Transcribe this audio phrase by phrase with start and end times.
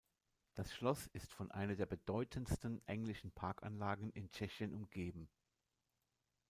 [0.55, 5.29] Das Schloss ist von einer der bedeutendsten englischen Parkanlagen in Tschechien umgeben.